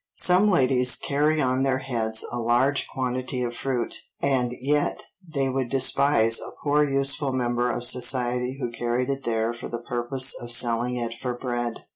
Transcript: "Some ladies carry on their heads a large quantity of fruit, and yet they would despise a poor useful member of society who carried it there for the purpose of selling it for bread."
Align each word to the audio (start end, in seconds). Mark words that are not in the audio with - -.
"Some 0.17 0.49
ladies 0.49 0.95
carry 0.95 1.39
on 1.43 1.61
their 1.61 1.77
heads 1.77 2.25
a 2.31 2.39
large 2.39 2.87
quantity 2.87 3.43
of 3.43 3.55
fruit, 3.55 3.93
and 4.19 4.51
yet 4.59 5.03
they 5.31 5.47
would 5.47 5.69
despise 5.69 6.39
a 6.39 6.49
poor 6.63 6.83
useful 6.83 7.31
member 7.33 7.69
of 7.69 7.83
society 7.85 8.57
who 8.59 8.71
carried 8.71 9.11
it 9.11 9.25
there 9.25 9.53
for 9.53 9.67
the 9.67 9.83
purpose 9.83 10.33
of 10.41 10.51
selling 10.51 10.95
it 10.95 11.13
for 11.13 11.35
bread." 11.35 11.83